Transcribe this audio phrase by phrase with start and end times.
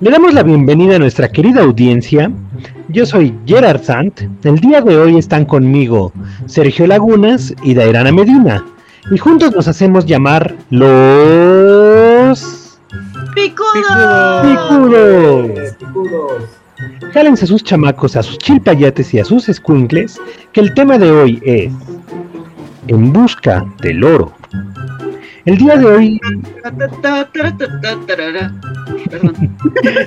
[0.00, 2.30] Le damos la bienvenida a nuestra querida audiencia.
[2.88, 4.20] Yo soy Gerard Sant.
[4.44, 6.12] El día de hoy están conmigo
[6.46, 8.64] Sergio Lagunas y Dairana Medina.
[9.10, 11.20] Y juntos nos hacemos llamar los...
[13.34, 14.46] ¡Picudos!
[14.46, 15.76] ¡Picudos!
[17.12, 20.20] Jálense a sus chamacos, a sus chilpayates y a sus escuincles,
[20.52, 21.72] que el tema de hoy es
[22.88, 24.32] En busca del oro.
[25.46, 26.20] El día de hoy.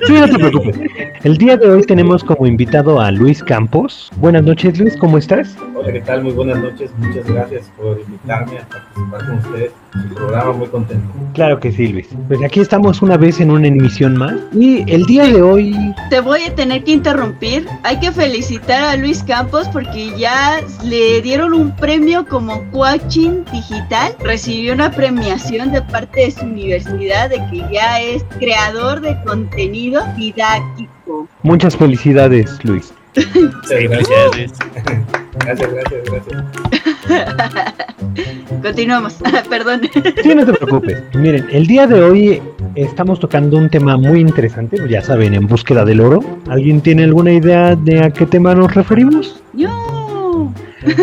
[0.08, 0.80] sí, no te preocupes.
[1.24, 4.12] El día de hoy tenemos como invitado a Luis Campos.
[4.16, 5.56] Buenas noches, Luis, ¿cómo estás?
[5.76, 6.24] Hola, ¿qué tal?
[6.24, 6.90] Muy buenas noches.
[6.98, 11.08] Muchas gracias por invitarme a participar con ustedes su programa, muy contento.
[11.34, 12.08] Claro que sí, Luis.
[12.28, 14.34] Pues aquí estamos una vez en una emisión más.
[14.54, 15.76] Y el día de hoy.
[16.10, 17.68] Te voy a tener que interrumpir.
[17.84, 24.16] Hay que felicitar a Luis Campos porque ya le dieron un premio como coaching digital.
[24.20, 30.04] Recibió una premiación de parte de su universidad de que ya es creador de contenido
[30.18, 31.28] didáctico.
[31.44, 32.94] Muchas felicidades, Luis.
[33.14, 34.54] Sí, gracias, Luis.
[35.40, 36.97] Gracias, gracias, gracias.
[38.62, 39.16] Continuamos,
[39.50, 39.82] perdón.
[40.24, 41.04] Sí, no te preocupes.
[41.14, 42.42] Miren, el día de hoy
[42.76, 46.20] estamos tocando un tema muy interesante, ya saben, en búsqueda del oro.
[46.50, 49.42] ¿Alguien tiene alguna idea de a qué tema nos referimos?
[49.54, 50.52] Yo.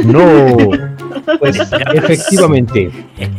[0.04, 0.56] No.
[1.38, 1.58] Pues
[1.94, 2.90] efectivamente,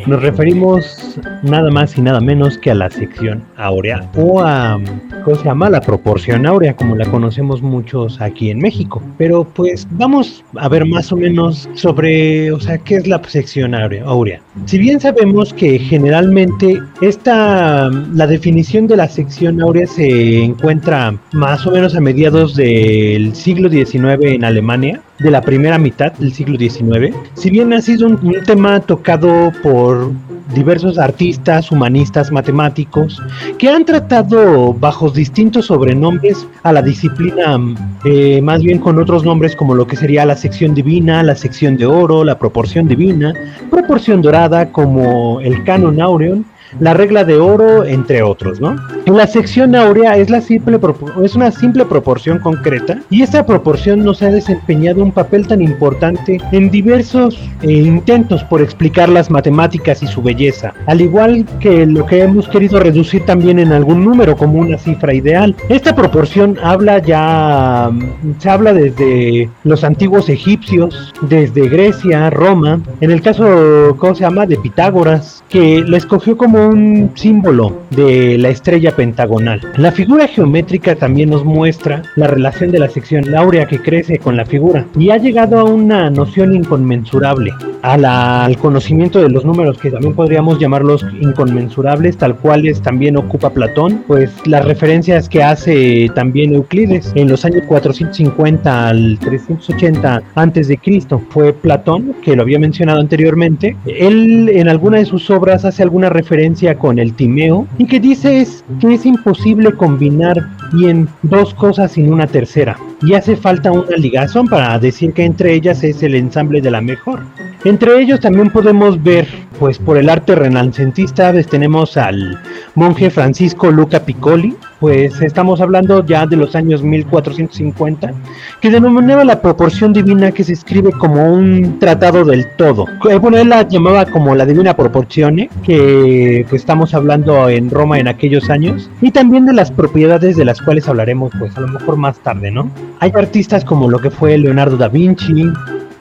[0.06, 4.80] nos referimos nada más y nada menos que a la sección áurea o a,
[5.24, 5.70] ¿cómo se llama?
[5.70, 9.02] La proporción áurea, como la conocemos muchos aquí en México.
[9.18, 13.76] Pero pues vamos a ver más o menos sobre, o sea, qué es la sección
[13.76, 14.42] áurea.
[14.66, 21.66] Si bien sabemos que generalmente esta, la definición de la sección áurea se encuentra más
[21.66, 26.58] o menos a mediados del siglo XIX en Alemania, de la primera mitad del siglo
[26.58, 27.16] XIX.
[27.36, 30.12] Si bien ha sido un, tema tocado por
[30.54, 33.22] diversos artistas, humanistas, matemáticos,
[33.58, 37.58] que han tratado bajo distintos sobrenombres a la disciplina,
[38.04, 41.78] eh, más bien con otros nombres como lo que sería la sección divina, la sección
[41.78, 43.34] de oro, la proporción divina,
[43.72, 46.46] proporción dorada como el canon aureon,
[46.80, 48.76] la regla de oro, entre otros, ¿no?
[49.06, 50.80] En la sección áurea es, la simple
[51.24, 56.40] es una simple proporción concreta y esta proporción nos ha desempeñado un papel tan importante
[56.52, 62.06] en diversos eh, intentos por explicar las matemáticas y su belleza, al igual que lo
[62.06, 65.56] que hemos querido reducir también en algún número como una cifra ideal.
[65.70, 73.12] Esta proporción habla ya, mm, se habla desde los antiguos egipcios, desde Grecia, Roma, en
[73.12, 78.50] el caso, ¿cómo se llama?, de Pitágoras, que lo escogió como un símbolo de la
[78.50, 79.62] estrella pentagonal.
[79.78, 84.38] La figura geométrica también nos muestra la relación de la sección áurea que crece con
[84.38, 89.92] la figura y ha llegado a una noción inconmensurable, al conocimiento de los números que
[89.92, 96.54] también podríamos llamarlos inconmensurables, tal cuales también ocupa Platón, pues las referencias que hace también
[96.54, 102.60] Euclides en los años 450 al 380 antes de Cristo fue Platón, que lo había
[102.60, 103.76] mencionado anteriormente.
[103.86, 106.45] Él en alguna de sus obras hace alguna referencia
[106.78, 110.38] con el Timeo y que dice es que es imposible combinar
[110.74, 115.54] bien dos cosas sin una tercera y hace falta una ligazón para decir que entre
[115.54, 117.24] ellas es el ensamble de la mejor.
[117.66, 119.28] Entre ellos también podemos ver,
[119.58, 122.40] pues por el arte renacentista, pues, tenemos al
[122.76, 128.14] monje Francisco Luca Piccoli, pues estamos hablando ya de los años 1450,
[128.62, 132.86] que denominaba la proporción divina que se escribe como un tratado del todo.
[133.10, 137.98] Eh, bueno, él la llamaba como la divina proporción, que pues, estamos hablando en Roma
[137.98, 141.70] en aquellos años, y también de las propiedades de las cuales hablaremos pues a lo
[141.70, 142.70] mejor más tarde, ¿no?
[143.00, 145.52] Hay artistas como lo que fue Leonardo da Vinci,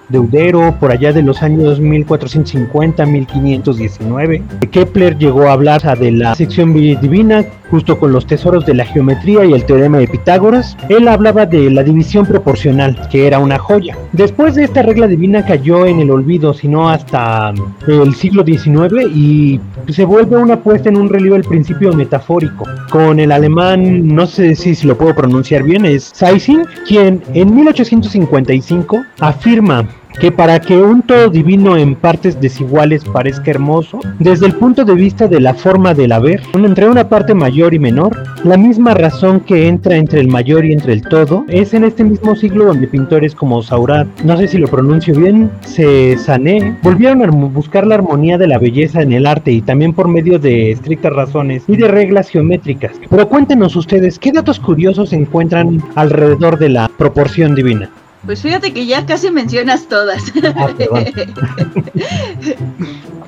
[0.08, 4.42] Deudero, por allá de los años 1450-1519.
[4.70, 9.44] Kepler llegó a hablar de la sección divina justo con los tesoros de la geometría
[9.44, 10.76] y el teorema de Pitágoras.
[10.88, 13.98] Él hablaba de la división proporcional, que era una joya.
[14.12, 17.52] Después de esta regla divina cayó en el olvido, sino hasta
[17.88, 22.64] el siglo XIX y se vuelve una puesta en un relieve el principio metafórico.
[22.90, 29.04] Con el alemán, no sé si, lo puedo pronunciar bien, es Zeising, quien en 1855
[29.18, 29.84] afirma
[30.20, 34.94] que para que un todo divino en partes desiguales parezca hermoso, desde el punto de
[34.94, 39.40] vista de la forma del haber, entre una parte mayor y menor, la misma razón
[39.40, 42.86] que entra entre el mayor y entre el todo, es en este mismo siglo donde
[42.86, 47.96] pintores como Saurat, no sé si lo pronuncio bien, se sané, volvieron a buscar la
[47.96, 51.76] armonía de la belleza en el arte y también por medio de estrictas razones y
[51.76, 52.92] de reglas geométricas.
[53.10, 57.90] Pero cuéntenos ustedes, ¿qué datos curiosos se encuentran alrededor de la proporción divina?
[58.26, 60.22] Pues fíjate que ya casi mencionas todas.
[60.56, 60.68] Ah,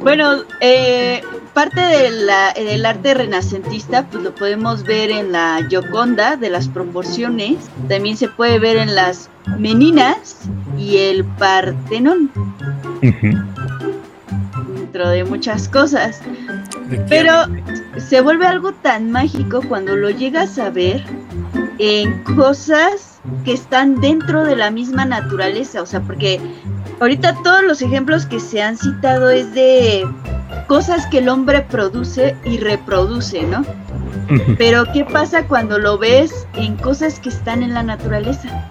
[0.00, 1.22] bueno, eh,
[1.54, 6.68] parte de la, del arte renacentista, pues lo podemos ver en la Gioconda de las
[6.68, 7.56] proporciones,
[7.88, 10.36] también se puede ver en las Meninas
[10.78, 12.30] y el Partenón,
[14.74, 16.20] dentro de muchas cosas.
[17.08, 17.32] Pero
[17.96, 21.02] se vuelve algo tan mágico cuando lo llegas a ver
[21.78, 26.40] en cosas que están dentro de la misma naturaleza, o sea, porque
[27.00, 30.06] ahorita todos los ejemplos que se han citado es de
[30.66, 33.64] cosas que el hombre produce y reproduce, ¿no?
[34.58, 38.68] Pero ¿qué pasa cuando lo ves en cosas que están en la naturaleza?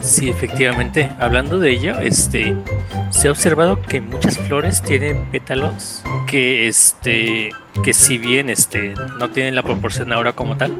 [0.00, 1.10] Sí, efectivamente.
[1.20, 2.56] Hablando de ello, este,
[3.10, 7.50] se ha observado que muchas flores tienen pétalos que, este,
[7.84, 10.74] que si bien, este, no tienen la proporción ahora como tal,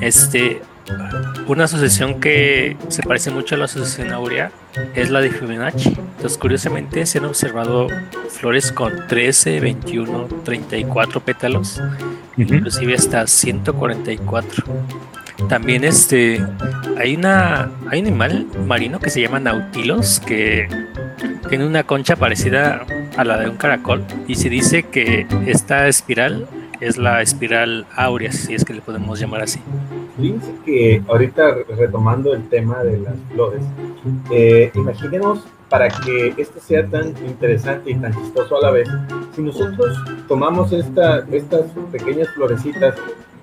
[0.00, 0.62] este,
[1.46, 4.52] una asociación que se parece mucho a la asociación aurea
[4.94, 5.88] es la de Fibonacci.
[5.88, 7.88] Entonces, curiosamente, se han observado
[8.28, 11.80] flores con 13, 21, 34 pétalos,
[12.36, 14.64] inclusive hasta 144.
[15.48, 16.44] También este
[16.98, 20.68] hay una hay un animal marino que se llama nautilos que
[21.48, 22.84] tiene una concha parecida
[23.16, 26.46] a la de un caracol y se dice que esta espiral
[26.80, 29.60] es la espiral áurea, si es que le podemos llamar así.
[30.16, 33.62] Fíjense que ahorita retomando el tema de las flores,
[34.30, 38.88] eh, imaginemos para que esto sea tan interesante y tan chistoso a la vez,
[39.34, 39.96] si nosotros
[40.26, 42.96] tomamos esta, estas pequeñas florecitas,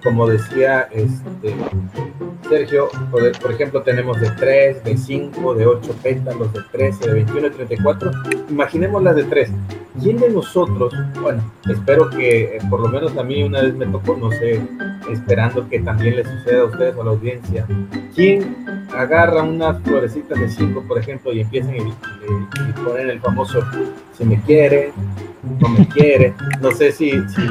[0.03, 1.55] como decía este,
[2.49, 7.41] Sergio, por, ejemplo, tenemos de 3, de 5, de 8 pétalos, de 13, de 21,
[7.41, 8.11] de 34.
[8.49, 9.51] Imaginemos las de 3.
[10.01, 13.87] ¿Quién de nosotros, bueno, espero que eh, por lo menos a mí una vez me
[13.87, 14.61] tocó, no sé,
[15.11, 17.65] esperando que también le suceda a ustedes o a la audiencia,
[18.13, 18.55] ¿quién
[18.95, 21.93] agarra unas florecitas de 5, por ejemplo, y empiezan y,
[22.27, 23.61] y, ponen el famoso,
[24.17, 24.91] si me quiere,
[25.59, 26.33] no me quiere.
[26.61, 27.41] No sé si, si,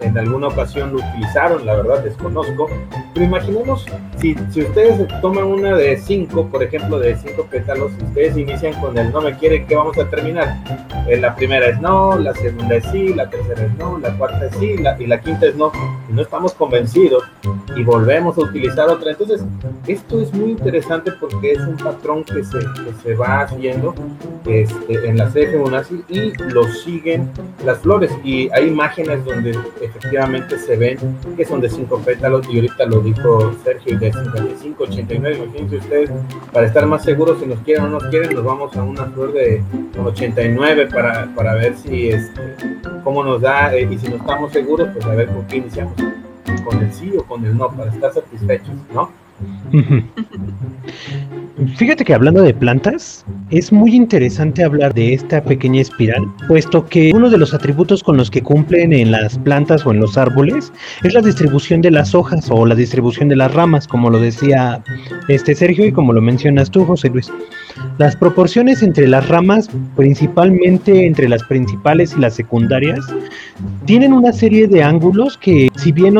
[0.00, 2.68] en alguna ocasión lo utilizaron, la verdad desconozco.
[3.14, 3.86] Pero imaginemos
[4.18, 8.78] si, si ustedes toman una de cinco, por ejemplo, de cinco pétalos, si ustedes inician
[8.80, 10.56] con el no me quiere, ¿qué vamos a terminar?
[11.08, 14.46] Eh, la primera es no, la segunda es sí, la tercera es no, la cuarta
[14.46, 15.72] es sí la, y la quinta es no.
[16.08, 17.24] Y no estamos convencidos
[17.76, 19.12] y volvemos a utilizar otra.
[19.12, 19.42] Entonces,
[19.86, 23.94] esto es muy interesante porque es un patrón que se, que se va haciendo
[24.46, 25.60] este, en la serie
[26.08, 27.30] y lo siguen
[27.64, 30.98] las flores y hay imágenes donde efectivamente se ven
[31.36, 36.10] que son de cinco pétalos y ahorita lo dijo Sergio de 55, 89, imagínense ustedes,
[36.52, 39.06] para estar más seguros si nos quieren o no nos quieren, nos vamos a una
[39.06, 39.62] flor de
[40.02, 42.56] 89 para, para ver si este,
[43.04, 45.94] cómo nos da eh, y si no estamos seguros, pues a ver con qué iniciamos,
[46.64, 49.10] con el sí o con el no, para estar satisfechos, ¿no?
[51.76, 57.10] Fíjate que hablando de plantas, es muy interesante hablar de esta pequeña espiral, puesto que
[57.12, 60.72] uno de los atributos con los que cumplen en las plantas o en los árboles
[61.02, 64.82] es la distribución de las hojas o la distribución de las ramas, como lo decía
[65.28, 67.30] este Sergio y como lo mencionas tú, José Luis.
[67.98, 73.00] Las proporciones entre las ramas, principalmente entre las principales y las secundarias,
[73.84, 76.16] tienen una serie de ángulos que, si bien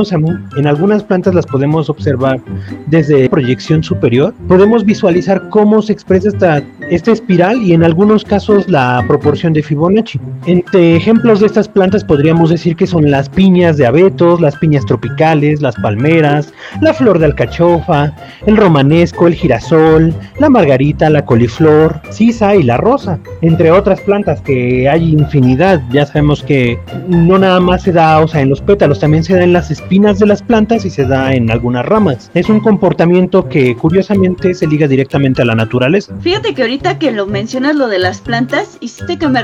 [0.57, 2.41] en algunas plantas las podemos observar
[2.87, 8.69] desde proyección superior, podemos visualizar cómo se expresa esta, esta espiral y en algunos casos
[8.69, 10.19] la proporción de Fibonacci.
[10.47, 14.87] Entre ejemplos de estas plantas podríamos decir que son las piñas de abetos, las piñas
[14.87, 18.15] tropicales, las palmeras, la flor de alcachofa,
[18.47, 24.41] el romanesco, el girasol, la margarita, la coliflor, sisa y la rosa, entre otras plantas
[24.41, 25.83] que hay infinidad.
[25.91, 26.79] Ya sabemos que
[27.09, 29.71] no nada más se da, o sea, en los pétalos, también se da en las
[29.71, 32.31] espinas de las plantas y se da en algunas ramas.
[32.35, 36.15] Es un comportamiento que curiosamente se liga directamente a la naturaleza.
[36.21, 39.43] Fíjate que ahorita que lo mencionas lo de las plantas, hiciste que me,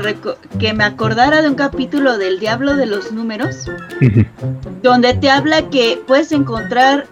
[0.59, 3.65] que me acordara de un capítulo del Diablo de los Números,
[4.83, 7.07] donde te habla que puedes encontrar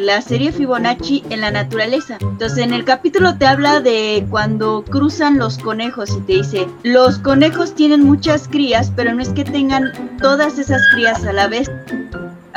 [0.00, 2.18] la serie Fibonacci en la naturaleza.
[2.20, 7.18] Entonces, en el capítulo te habla de cuando cruzan los conejos y te dice, los
[7.18, 11.70] conejos tienen muchas crías, pero no es que tengan todas esas crías a la vez.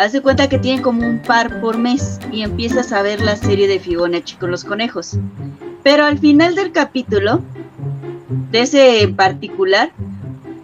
[0.02, 3.36] Haz de cuenta que tienen como un par por mes y empiezas a ver la
[3.36, 5.16] serie de Fibonacci con los conejos.
[5.84, 7.40] Pero al final del capítulo,
[8.50, 9.92] de ese en particular,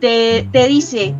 [0.01, 1.13] te, te dice,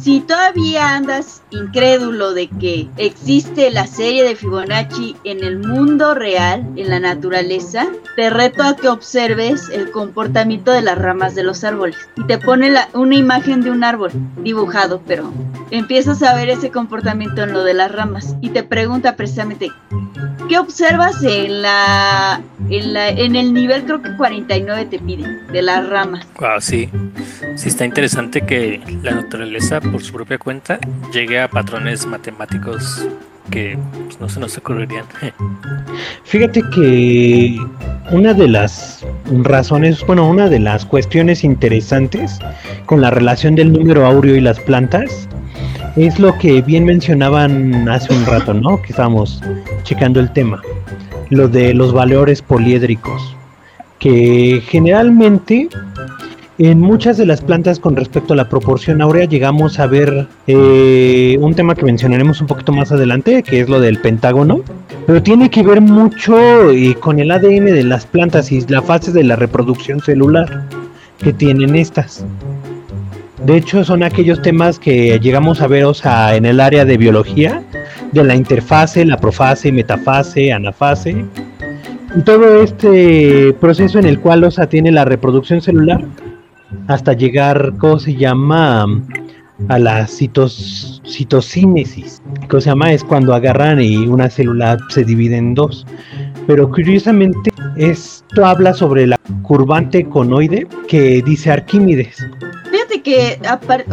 [0.00, 6.66] si todavía andas incrédulo de que existe la serie de Fibonacci en el mundo real,
[6.76, 11.64] en la naturaleza, te reto a que observes el comportamiento de las ramas de los
[11.64, 11.96] árboles.
[12.16, 14.10] Y te pone una imagen de un árbol
[14.42, 15.32] dibujado, pero
[15.70, 18.36] empiezas a ver ese comportamiento en lo de las ramas.
[18.40, 19.72] Y te pregunta precisamente,
[20.50, 25.62] ¿qué observas en la, en la en el nivel creo que 49 te pide de
[25.62, 26.26] las ramas?
[26.40, 26.90] Wow, sí.
[27.54, 30.80] Sí está interesante que la naturaleza por su propia cuenta
[31.12, 33.06] llegue a patrones matemáticos
[33.52, 35.04] que pues, no se nos ocurrirían.
[36.24, 37.56] Fíjate que
[38.10, 39.06] una de las
[39.44, 42.40] razones, bueno, una de las cuestiones interesantes
[42.86, 45.28] con la relación del número áureo y las plantas
[45.96, 48.80] es lo que bien mencionaban hace un rato, ¿no?
[48.82, 49.42] Que estábamos
[49.82, 50.62] checando el tema.
[51.30, 53.36] Lo de los valores poliédricos.
[53.98, 55.68] Que generalmente
[56.58, 61.38] en muchas de las plantas con respecto a la proporción áurea llegamos a ver eh,
[61.40, 64.60] un tema que mencionaremos un poquito más adelante, que es lo del pentágono,
[65.06, 69.10] pero tiene que ver mucho eh, con el ADN de las plantas y la fase
[69.10, 70.66] de la reproducción celular
[71.22, 72.26] que tienen estas.
[73.44, 76.96] De hecho, son aquellos temas que llegamos a ver o sea, en el área de
[76.96, 77.62] biología,
[78.12, 81.24] de la interfase, la profase, metafase, anafase,
[82.16, 86.04] y todo este proceso en el cual OSA tiene la reproducción celular
[86.88, 88.86] hasta llegar, ¿cómo se llama?
[89.68, 92.20] A la citos, citocínesis.
[92.48, 92.92] ¿Cómo se llama?
[92.92, 95.86] Es cuando agarran y una célula se divide en dos.
[96.46, 102.26] Pero curiosamente, esto habla sobre la curvante conoide que dice Arquímedes.
[102.90, 103.40] Fíjate que,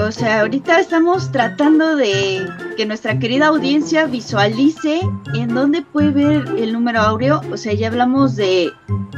[0.02, 5.02] o sea, ahorita estamos tratando de que nuestra querida audiencia visualice
[5.36, 7.42] en dónde puede ver el número áureo.
[7.52, 8.72] O sea, ya hablamos de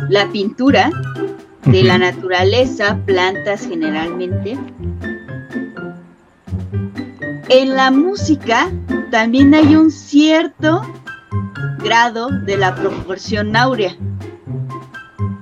[0.09, 0.91] la pintura,
[1.63, 4.59] de la naturaleza, plantas generalmente.
[7.47, 8.69] En la música
[9.11, 10.81] también hay un cierto
[11.81, 13.95] grado de la proporción áurea.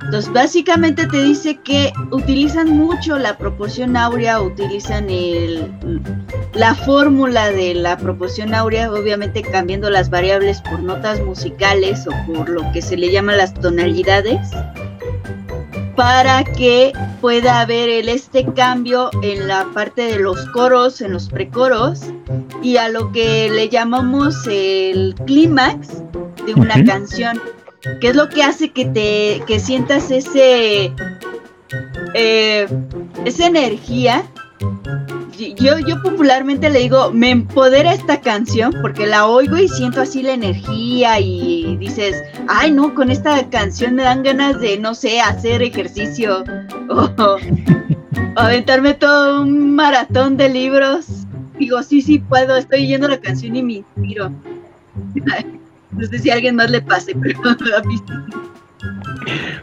[0.08, 5.70] Entonces, básicamente te dice que utilizan mucho la proporción áurea, utilizan el,
[6.54, 12.48] la fórmula de la proporción áurea, obviamente cambiando las variables por notas musicales o por
[12.48, 14.40] lo que se le llama las tonalidades
[15.98, 21.28] para que pueda haber el, este cambio en la parte de los coros, en los
[21.28, 22.02] precoros,
[22.64, 26.04] y a lo que le llamamos el clímax
[26.46, 27.42] de una canción,
[28.00, 30.94] que es lo que hace que te que sientas ese
[32.14, 32.68] eh,
[33.26, 34.24] esa energía
[35.38, 40.24] yo, yo popularmente le digo, me empodera esta canción porque la oigo y siento así
[40.24, 45.22] la energía y dices, ay no, con esta canción me dan ganas de, no sé,
[45.22, 46.44] hacer ejercicio
[46.90, 47.38] o,
[48.36, 51.06] aventarme todo un maratón de libros.
[51.60, 54.32] Digo, sí, sí puedo, estoy oyendo la canción y me inspiro.
[55.98, 57.40] No sé si a alguien más le pase, pero
[57.78, 58.02] a mí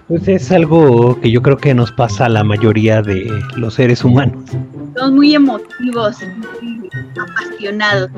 [0.09, 4.05] Pues es algo que yo creo que nos pasa a la mayoría de los seres
[4.05, 4.43] humanos.
[4.97, 6.17] Son muy emotivos,
[6.61, 8.11] muy apasionados,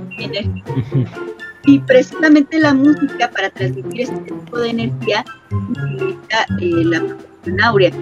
[1.67, 7.93] Y precisamente la música para transmitir este tipo de energía utiliza eh, la proporción áurea.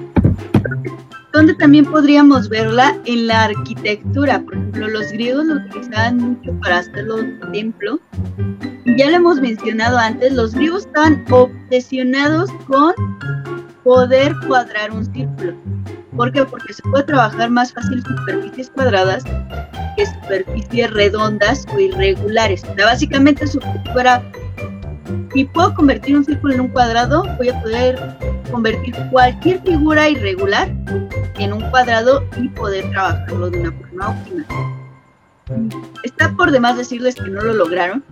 [1.32, 4.40] Donde también podríamos verla en la arquitectura.
[4.40, 7.98] Por ejemplo, los griegos lo utilizaban mucho para hacer los templos.
[8.96, 12.92] Ya lo hemos mencionado antes, los griegos estaban obsesionados con
[13.82, 15.54] poder cuadrar un círculo.
[16.16, 16.44] ¿Por qué?
[16.44, 19.24] Porque se puede trabajar más fácil superficies cuadradas
[19.96, 22.64] que superficies redondas o irregulares.
[22.64, 23.60] O sea, básicamente su
[23.98, 24.22] era,
[25.32, 27.98] si puedo convertir un círculo en un cuadrado, voy a poder
[28.50, 30.68] convertir cualquier figura irregular
[31.38, 34.44] en un cuadrado y poder trabajarlo de una forma óptima.
[36.04, 38.02] Está por demás decirles que no lo lograron.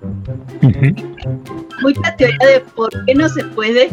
[1.82, 3.90] Mucha teoría de por qué no se puede,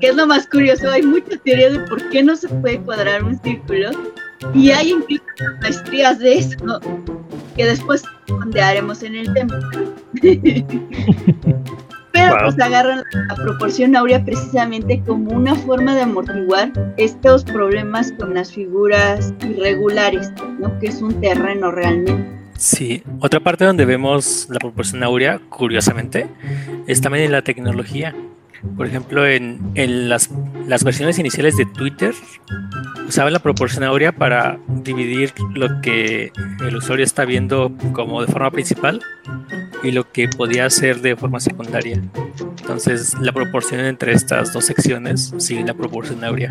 [0.00, 3.24] que es lo más curioso, hay muchas teorías de por qué no se puede cuadrar
[3.24, 3.90] un círculo
[4.52, 5.24] y hay incluso
[5.62, 6.80] maestrías de eso
[7.54, 9.58] que después ondearemos en el tema.
[12.12, 18.34] Pero pues agarran la proporción áurea precisamente como una forma de amortiguar estos problemas con
[18.34, 20.30] las figuras irregulares,
[20.60, 20.78] ¿no?
[20.78, 22.44] que es un terreno realmente.
[22.56, 26.28] Sí, otra parte donde vemos la proporción áurea, curiosamente,
[26.86, 28.14] es también en la tecnología.
[28.76, 30.28] Por ejemplo, en, las,
[30.84, 32.12] versiones iniciales de Twitter
[33.06, 36.32] usaba la proporción áurea para dividir lo que
[36.66, 39.00] el usuario está viendo como de forma principal
[39.82, 42.02] y lo que podía hacer de forma secundaria.
[42.60, 46.50] Entonces, la proporción entre estas dos secciones sigue la proporción áurea.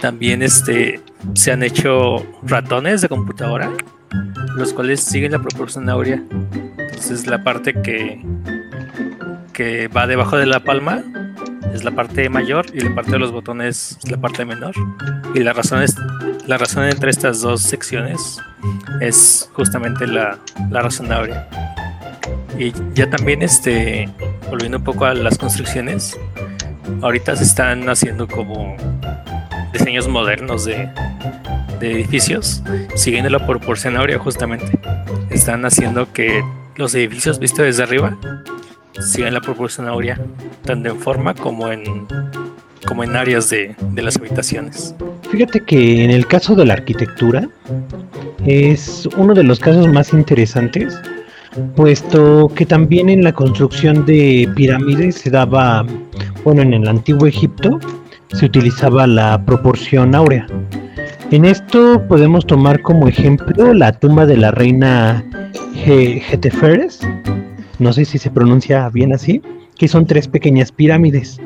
[0.00, 1.00] También este,
[1.34, 3.72] se han hecho ratones de computadora,
[4.56, 6.22] los cuales siguen la proporción áurea.
[6.78, 8.22] Entonces, la parte que
[9.52, 11.02] que va debajo de la palma
[11.72, 14.74] es la parte mayor y la parte de los botones es la parte menor.
[15.34, 15.96] Y la razón, es,
[16.46, 18.38] la razón entre estas dos secciones
[19.00, 20.38] es justamente la,
[20.70, 21.48] la razón áurea.
[22.58, 24.08] Y ya también este,
[24.50, 26.18] volviendo un poco a las construcciones,
[27.00, 28.76] ahorita se están haciendo como
[29.72, 30.90] diseños modernos de,
[31.80, 32.62] de edificios,
[32.94, 34.78] siguiendo la proporción áurea justamente.
[35.30, 36.44] Están haciendo que
[36.76, 38.18] los edificios vistos desde arriba
[39.00, 40.20] sigan la proporción áurea,
[40.64, 42.06] tanto en forma como en
[42.86, 44.94] como en áreas de, de las habitaciones.
[45.30, 47.48] Fíjate que en el caso de la arquitectura
[48.44, 51.00] es uno de los casos más interesantes,
[51.76, 55.86] puesto que también en la construcción de pirámides se daba,
[56.44, 57.78] bueno, en el antiguo Egipto
[58.32, 60.46] se utilizaba la proporción áurea.
[61.30, 65.24] En esto podemos tomar como ejemplo la tumba de la reina
[65.86, 67.00] Heteferes,
[67.82, 69.42] no sé si se pronuncia bien así,
[69.76, 71.40] que son tres pequeñas pirámides.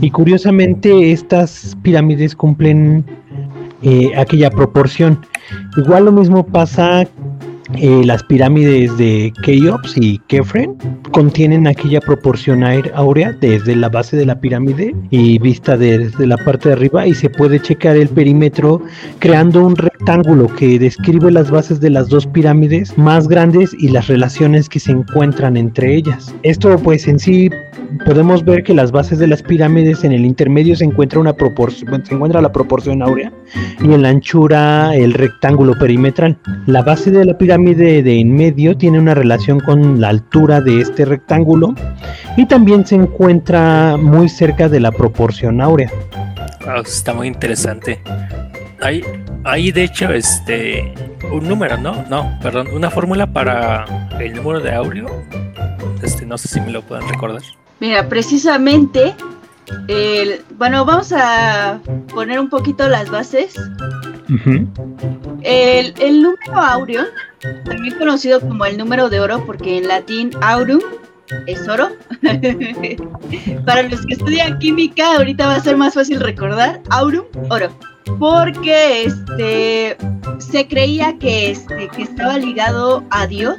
[0.00, 3.04] Y curiosamente estas pirámides cumplen
[3.82, 5.18] eh, aquella proporción.
[5.76, 7.06] Igual lo mismo pasa
[7.76, 10.76] eh, las pirámides de Keops y Kefren
[11.12, 16.68] contienen aquella proporción áurea desde la base de la pirámide y vista desde la parte
[16.68, 18.82] de arriba y se puede checar el perímetro
[19.18, 24.08] creando un rectángulo que describe las bases de las dos pirámides más grandes y las
[24.08, 26.34] relaciones que se encuentran entre ellas.
[26.42, 27.48] Esto pues en sí
[28.04, 32.04] podemos ver que las bases de las pirámides en el intermedio se encuentra una proporción
[32.04, 33.32] se encuentra la proporción áurea
[33.80, 36.36] y en la anchura el rectángulo perimetral.
[36.66, 40.80] La base de la pirámide de en medio tiene una relación con la altura de
[40.80, 41.74] este rectángulo
[42.36, 45.90] y también se encuentra muy cerca de la proporción áurea.
[46.84, 48.00] está muy interesante.
[48.80, 49.02] Hay,
[49.44, 50.92] hay de hecho este
[51.30, 52.04] un número, ¿no?
[52.10, 53.84] No, perdón, una fórmula para
[54.20, 55.06] el número de áureo.
[56.02, 57.42] Este, no sé si me lo pueden recordar.
[57.78, 59.14] Mira, precisamente
[59.88, 61.80] el, bueno, vamos a
[62.12, 63.54] poner un poquito las bases.
[65.42, 67.04] el, el, número áureo
[67.64, 70.80] también conocido como el número de oro, porque en latín aurum
[71.46, 71.90] es oro.
[73.66, 77.68] Para los que estudian química, ahorita va a ser más fácil recordar, aurum, oro.
[78.18, 79.96] Porque este
[80.38, 83.56] se creía que, este, que estaba ligado a Dios,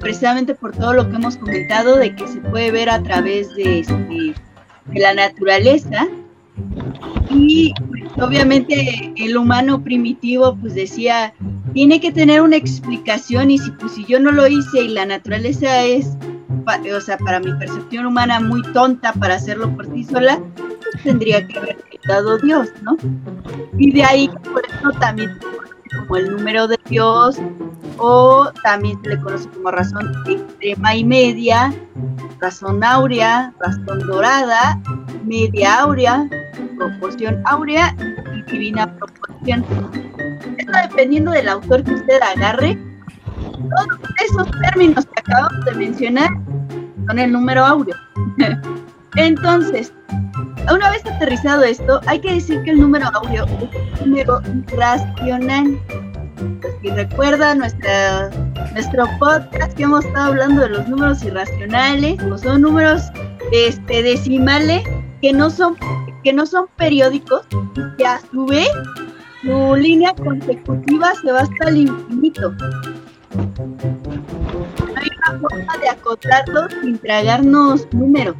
[0.00, 3.80] precisamente por todo lo que hemos comentado, de que se puede ver a través de,
[3.80, 4.34] este,
[4.86, 6.06] de la naturaleza.
[7.30, 11.34] Y pues, obviamente el humano primitivo pues decía,
[11.72, 15.04] tiene que tener una explicación y si, pues, si yo no lo hice y la
[15.04, 16.16] naturaleza es,
[16.96, 21.46] o sea, para mi percepción humana muy tonta para hacerlo por sí sola, pues, tendría
[21.46, 22.96] que haber dado Dios, ¿no?
[23.78, 25.30] Y de ahí, por eso también
[25.98, 27.38] como el número de Dios,
[27.98, 31.72] o también se le conoce como razón extrema y media,
[32.40, 34.80] razón áurea, razón dorada,
[35.24, 36.28] media áurea,
[36.76, 37.94] proporción áurea
[38.34, 39.64] y divina proporción.
[40.58, 42.78] Esto dependiendo del autor que usted agarre,
[43.36, 46.30] todos esos términos que acabamos de mencionar
[47.06, 47.96] son el número áureo.
[49.16, 49.92] Entonces,
[50.72, 54.40] una vez aterrizado esto, hay que decir que el número áureo es un número
[54.76, 55.78] racional.
[56.82, 58.30] si recuerda nuestra,
[58.72, 63.02] nuestro podcast que hemos estado hablando de los números irracionales, o son números
[63.52, 64.82] este, decimales
[65.20, 65.76] que no son
[66.22, 67.46] que no son periódicos
[67.98, 68.68] que a su vez
[69.42, 72.50] su línea consecutiva se va hasta el infinito.
[72.50, 72.66] No
[74.96, 78.36] hay una forma de acotarlos sin tragarnos números.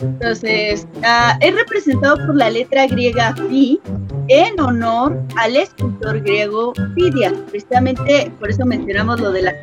[0.00, 3.80] Entonces, uh, es representado por la letra griega Phi
[4.28, 7.32] en honor al escultor griego Fidias.
[7.50, 9.54] Precisamente por eso mencionamos lo de la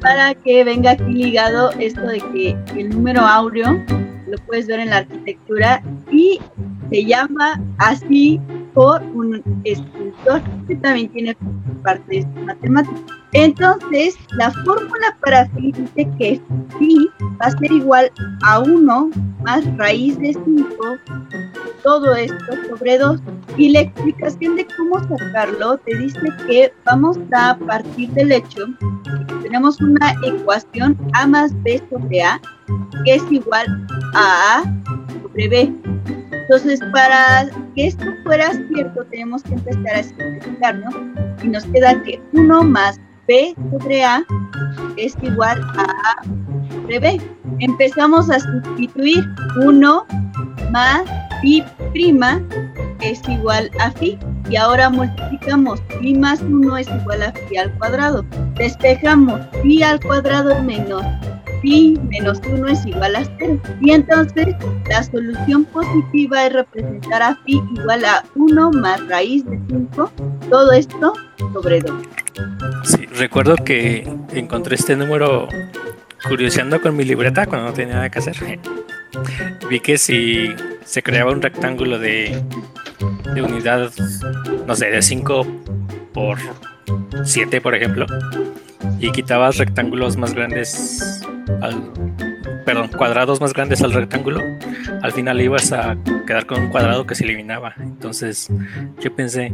[0.00, 3.82] para que venga aquí ligado esto de que el número áureo
[4.34, 6.40] lo puedes ver en la arquitectura y
[6.90, 8.40] se llama así
[8.74, 11.36] por un escultor que también tiene
[11.82, 13.00] partes matemáticas.
[13.32, 16.40] Entonces, la fórmula para phi dice que
[16.78, 17.08] phi
[17.40, 18.10] va a ser igual
[18.44, 19.10] a 1
[19.42, 20.76] más raíz de 5,
[21.82, 23.20] todo esto sobre 2.
[23.56, 28.66] Y la explicación de cómo sacarlo te dice que vamos a partir del hecho
[29.28, 32.40] que tenemos una ecuación a más b sobre a,
[33.04, 34.62] que es igual a
[35.22, 35.72] sobre b.
[36.32, 40.94] Entonces, para que esto fuera cierto, tenemos que empezar a simplificarnos
[41.42, 44.22] y nos queda que 1 más B sobre A
[44.96, 46.24] es igual a A
[46.70, 47.20] sobre B.
[47.60, 49.24] Empezamos a sustituir
[49.62, 50.06] 1
[50.70, 51.02] más
[51.40, 52.42] pi prima
[53.00, 57.72] es igual a phi y ahora multiplicamos pi más 1 es igual a phi al
[57.78, 58.24] cuadrado.
[58.56, 61.02] Despejamos pi al cuadrado menos
[61.64, 63.58] pi menos 1 es igual a 0.
[63.80, 64.54] Y entonces
[64.88, 70.12] la solución positiva es representar a phi igual a 1 más raíz de 5,
[70.50, 71.14] todo esto
[71.54, 72.02] sobre 2.
[72.84, 75.48] Sí, recuerdo que encontré este número
[76.28, 78.36] curioseando con mi libreta cuando no tenía nada que hacer.
[79.70, 80.48] Vi que si
[80.84, 82.42] se creaba un rectángulo de,
[83.34, 83.90] de unidad,
[84.66, 85.46] no sé, de 5
[86.12, 86.38] por
[87.24, 88.06] 7, por ejemplo,
[89.00, 91.22] y quitabas rectángulos más grandes
[91.60, 91.92] al,
[92.64, 94.40] perdón, cuadrados más grandes al rectángulo,
[95.02, 97.74] al final ibas a quedar con un cuadrado que se eliminaba.
[97.78, 98.48] Entonces
[99.00, 99.52] yo pensé,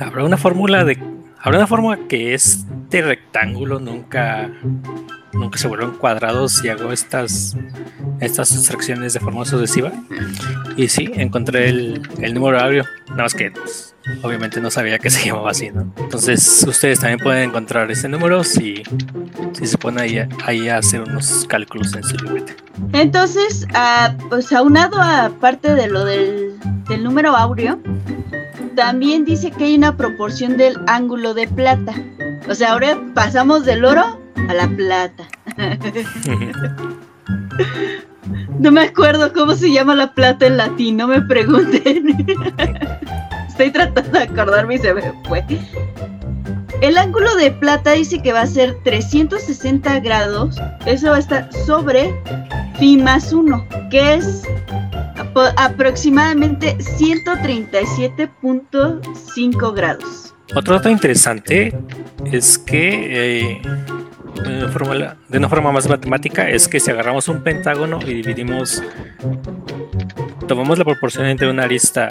[0.00, 0.98] habrá una fórmula de,
[1.40, 4.50] habrá una fórmula que este rectángulo nunca,
[5.32, 7.56] nunca se vuelva un cuadrado si hago estas,
[8.20, 9.92] estas extracciones de forma sucesiva.
[10.76, 15.10] Y sí, encontré el, el número áureo, nada más que pues, obviamente no sabía que
[15.10, 15.92] se llamaba así, ¿no?
[15.96, 18.82] Entonces ustedes también pueden encontrar ese número si,
[19.52, 22.54] si se ponen ahí, ahí a hacer unos cálculos en su libreta.
[22.92, 26.54] Entonces, ah, pues aunado a parte de lo del,
[26.88, 27.78] del número áureo,
[28.74, 31.94] también dice que hay una proporción del ángulo de plata.
[32.48, 35.24] O sea, ahora pasamos del oro a la plata.
[38.58, 42.26] No me acuerdo cómo se llama la plata en latín, no me pregunten.
[43.54, 45.44] Estoy tratando de acordarme y se me fue.
[46.80, 50.56] El ángulo de plata dice que va a ser 360 grados.
[50.86, 52.12] Eso va a estar sobre
[52.80, 54.42] pi más 1, que es
[55.56, 60.34] aproximadamente 137.5 grados.
[60.56, 61.78] Otro dato interesante
[62.32, 63.62] es que eh,
[64.40, 68.82] una forma, de una forma más matemática es que si agarramos un pentágono y dividimos,
[70.48, 72.08] tomamos la proporción entre una arista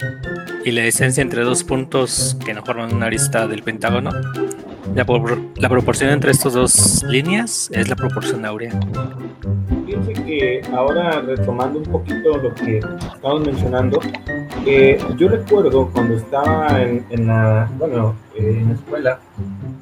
[0.66, 4.12] y la distancia entre dos puntos que no forman una arista del pentágono,
[4.96, 8.72] la, por- la proporción entre estas dos líneas es la proporción áurea.
[9.86, 14.00] Fíjense que ahora retomando un poquito lo que estábamos mencionando,
[14.66, 19.20] eh, yo recuerdo cuando estaba en, en la, bueno, eh, en la escuela,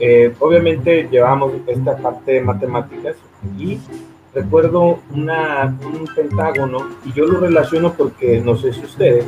[0.02, 3.16] eh, obviamente llevábamos esta parte de matemáticas
[3.56, 3.80] y
[4.34, 9.26] recuerdo una, un pentágono y yo lo relaciono porque no sé si ustedes,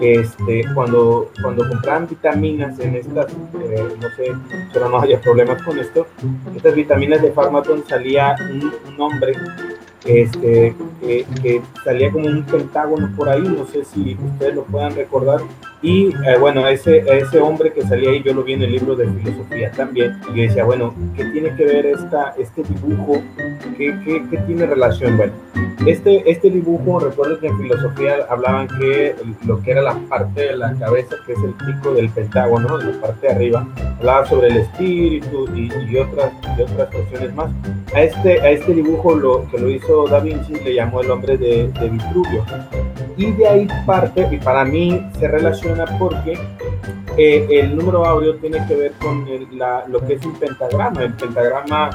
[0.00, 4.32] este, cuando, cuando compraban vitaminas en estas, eh, no sé,
[4.72, 6.06] pero no haya problemas con esto,
[6.54, 9.32] estas vitaminas de Pharmaton salía un, un hombre
[10.04, 14.94] este, que, que salía como un pentágono por ahí, no sé si ustedes lo puedan
[14.94, 15.40] recordar.
[15.84, 18.94] Y eh, bueno, ese, ese hombre que salía ahí, yo lo vi en el libro
[18.94, 23.20] de filosofía también, y decía, bueno, ¿qué tiene que ver esta, este dibujo?
[23.76, 25.16] ¿Qué, qué, qué tiene relación?
[25.16, 25.32] Bueno,
[25.84, 30.56] este, este dibujo, recuerdo que en filosofía hablaban que lo que era la parte de
[30.56, 33.66] la cabeza, que es el pico del pentágono, la parte de arriba,
[33.98, 37.50] hablaba sobre el espíritu y, y otras, y otras cuestiones más.
[37.92, 41.36] A este, a este dibujo lo, que lo hizo Da Vinci le llamó el hombre
[41.36, 42.44] de, de Vitruvio.
[43.16, 46.38] Y de ahí parte, y para mí se relaciona porque
[47.16, 49.26] eh, el número áureo tiene que ver con
[49.88, 51.02] lo que es un pentagrama.
[51.02, 51.90] El pentagrama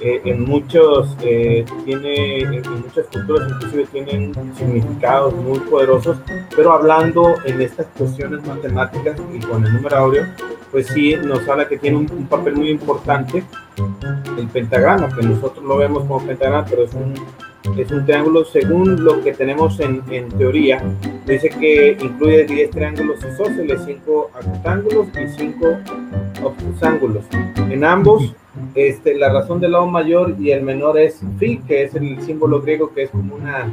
[0.00, 6.18] eh, en muchos eh, tiene, en, muchas culturas inclusive tienen significados muy poderosos,
[6.54, 10.26] pero hablando en estas cuestiones matemáticas y con el número áureo,
[10.70, 13.44] pues sí nos habla que tiene un, un papel muy importante
[14.36, 17.14] el pentagrama, que nosotros lo vemos como pentagrama, pero es un,
[17.76, 20.82] es un triángulo según lo que tenemos en, en teoría.
[21.26, 25.66] Dice que incluye 10 triángulos isósceles, 5 acutángulos y 5
[26.42, 27.24] obtusángulos.
[27.70, 28.34] En ambos,
[28.74, 32.60] este, la razón del lado mayor y el menor es phi, que es el símbolo
[32.60, 33.72] griego, que es como una,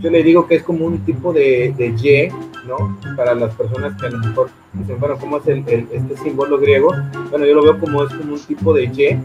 [0.00, 2.28] yo le digo que es como un tipo de, de Y,
[2.66, 2.98] ¿no?
[3.16, 6.58] Para las personas que a lo mejor dicen, bueno, ¿cómo es el, el- este símbolo
[6.58, 6.92] griego?
[7.30, 9.18] Bueno, yo lo veo como es como un tipo de Y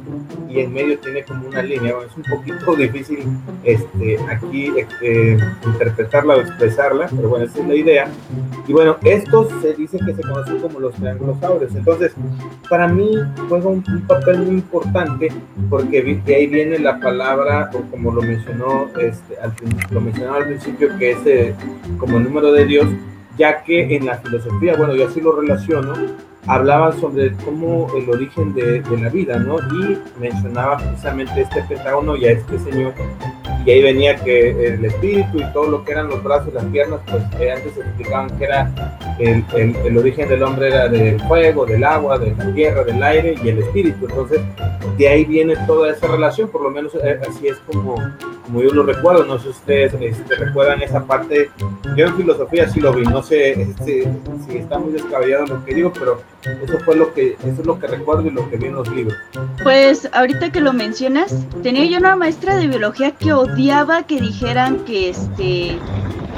[0.49, 1.95] y en medio tiene como una línea.
[1.95, 3.19] Bueno, es un poquito difícil
[3.63, 8.07] este, aquí este, interpretarla o expresarla, pero bueno, esa es la idea.
[8.67, 11.73] Y bueno, estos se dice que se conocen como los triángulos áureos.
[11.75, 12.13] Entonces,
[12.69, 13.09] para mí
[13.49, 15.29] juega un, un papel muy importante
[15.69, 19.53] porque de ahí viene la palabra, o como lo mencionó, este, al,
[19.91, 21.55] lo mencionaba al principio, que es eh,
[21.97, 22.87] como el número de Dios,
[23.37, 25.93] ya que en la filosofía, bueno, yo así lo relaciono,
[26.47, 29.57] hablaban sobre cómo el origen de, de la vida, ¿no?
[29.59, 32.93] Y mencionaba precisamente este pentágono y a este señor,
[33.65, 36.99] y ahí venía que el espíritu y todo lo que eran los brazos, las piernas,
[37.09, 38.69] pues eh, antes explicaban que era
[39.19, 43.01] el, el, el origen del hombre era del fuego, del agua, de la tierra, del
[43.01, 44.05] aire y el espíritu.
[44.09, 44.41] Entonces,
[44.97, 47.95] de ahí viene toda esa relación, por lo menos eh, así es como,
[48.43, 49.23] como yo lo recuerdo.
[49.23, 51.49] No sé si ustedes este, recuerdan esa parte.
[51.95, 54.09] Yo en filosofía sí lo vi, no sé este,
[54.45, 57.79] si está muy descabellado lo que digo, pero eso fue lo que, eso es lo
[57.79, 59.17] que recuerdo y lo que vi en los libros.
[59.61, 64.83] Pues ahorita que lo mencionas, tenía yo una maestra de biología que odiaba que dijeran
[64.85, 65.77] que este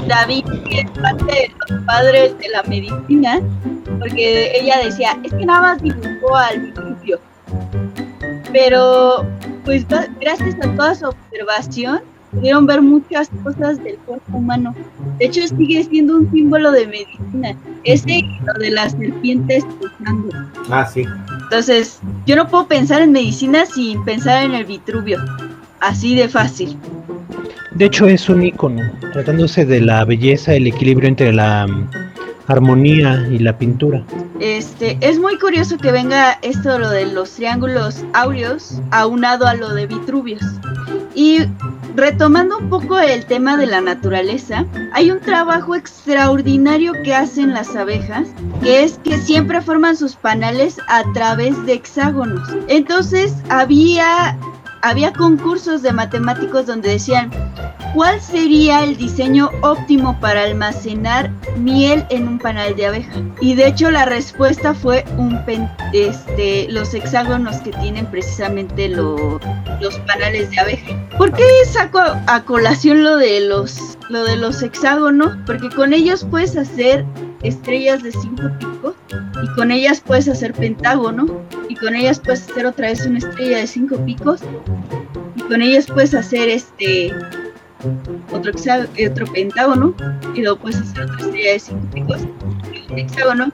[0.06, 3.40] David es parte de los padres de la medicina,
[3.98, 7.20] porque ella decía, es que nada más dibujó al Vitruvio.
[8.52, 9.26] pero
[9.64, 9.84] pues
[10.20, 12.00] gracias a toda su observación
[12.36, 14.74] pudieron ver muchas cosas del cuerpo humano.
[15.18, 17.56] De hecho, sigue siendo un símbolo de medicina.
[17.84, 20.28] Ese lo de las serpientes pulsando.
[20.70, 21.04] Ah, sí.
[21.44, 25.18] Entonces, yo no puedo pensar en medicina sin pensar en el Vitruvio.
[25.80, 26.76] Así de fácil.
[27.72, 31.66] De hecho, es un icono, tratándose de la belleza, el equilibrio entre la
[32.48, 34.04] armonía y la pintura.
[34.40, 39.74] Este, es muy curioso que venga esto lo de los triángulos áureos aunado a lo
[39.74, 40.42] de Vitruvios.
[41.14, 41.38] Y
[41.94, 47.74] retomando un poco el tema de la naturaleza, hay un trabajo extraordinario que hacen las
[47.74, 48.28] abejas,
[48.62, 52.48] que es que siempre forman sus panales a través de hexágonos.
[52.68, 54.36] Entonces había
[54.86, 57.30] había concursos de matemáticos donde decían,
[57.92, 63.12] ¿cuál sería el diseño óptimo para almacenar miel en un panal de abeja?
[63.40, 65.36] Y de hecho la respuesta fue un
[65.92, 71.08] este, los hexágonos que tienen precisamente los panales de abeja.
[71.18, 75.36] ¿Por qué saco a colación lo de los, lo de los hexágonos?
[75.46, 77.04] Porque con ellos puedes hacer
[77.42, 78.94] estrellas de cinco picos
[79.46, 83.58] y con ellas puedes hacer pentágono y con ellas puedes hacer otra vez una estrella
[83.58, 84.40] de cinco picos
[85.36, 87.12] y con ellas puedes hacer este
[88.32, 88.52] otro,
[89.10, 89.94] otro pentágono
[90.34, 92.20] y luego puedes hacer otra estrella de cinco picos
[92.72, 93.52] y un hexágono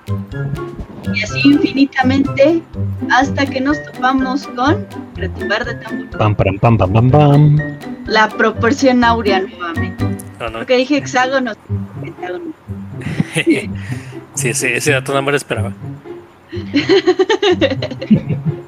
[1.15, 2.63] y así infinitamente
[3.11, 6.19] hasta que nos topamos con retumbar de tambor.
[6.19, 7.59] Pam, pam, pam, pam, pam, pam.
[8.07, 10.07] La proporción áurea nuevamente.
[10.39, 11.53] Porque dije hexágono,
[12.01, 12.53] pentágono.
[14.35, 15.73] sí, ese, ese dato no me lo esperaba.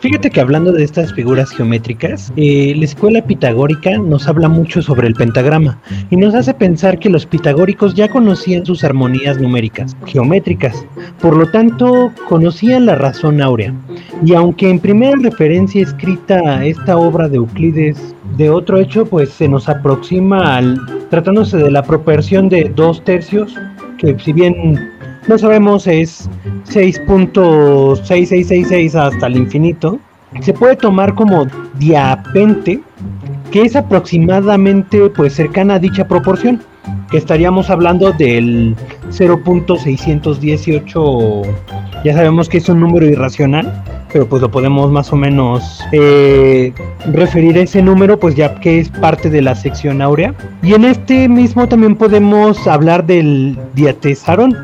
[0.00, 5.08] Fíjate que hablando de estas figuras geométricas, eh, la escuela pitagórica nos habla mucho sobre
[5.08, 5.78] el pentagrama
[6.10, 10.84] y nos hace pensar que los pitagóricos ya conocían sus armonías numéricas, geométricas,
[11.20, 13.74] por lo tanto conocían la razón áurea.
[14.24, 19.48] Y aunque en primera referencia escrita esta obra de Euclides de otro hecho, pues se
[19.48, 20.78] nos aproxima al
[21.08, 23.54] tratándose de la proporción de dos tercios,
[23.98, 24.90] que si bien
[25.28, 26.28] no sabemos es
[26.66, 30.00] 6.6666 hasta el infinito,
[30.40, 31.46] se puede tomar como
[31.78, 32.80] diapente,
[33.50, 36.60] que es aproximadamente pues cercana a dicha proporción,
[37.10, 38.76] que estaríamos hablando del
[39.10, 41.42] 0.618,
[42.04, 46.72] ya sabemos que es un número irracional, pero pues lo podemos más o menos eh,
[47.12, 50.34] referir a ese número, pues ya que es parte de la sección áurea.
[50.62, 54.56] Y en este mismo también podemos hablar del diatesarón,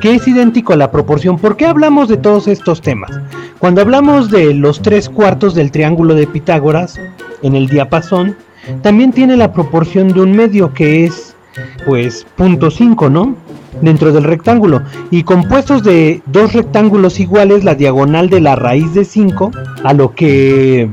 [0.00, 1.38] que es idéntico a la proporción.
[1.38, 3.10] ¿Por qué hablamos de todos estos temas?
[3.58, 7.00] Cuando hablamos de los tres cuartos del triángulo de Pitágoras
[7.42, 8.36] en el diapasón,
[8.82, 11.35] también tiene la proporción de un medio que es
[11.84, 13.34] pues punto 5, ¿no?
[13.80, 14.82] Dentro del rectángulo.
[15.10, 19.50] Y compuestos de dos rectángulos iguales, la diagonal de la raíz de 5,
[19.84, 20.88] a lo que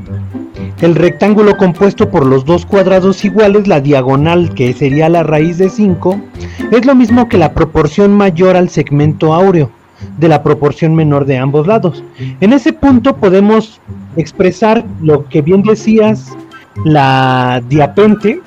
[0.80, 5.70] el rectángulo compuesto por los dos cuadrados iguales, la diagonal que sería la raíz de
[5.70, 6.20] 5,
[6.70, 9.70] es lo mismo que la proporción mayor al segmento áureo
[10.18, 12.04] de la proporción menor de ambos lados.
[12.40, 13.80] En ese punto podemos
[14.16, 16.32] expresar lo que bien decías,
[16.84, 18.40] la diapente,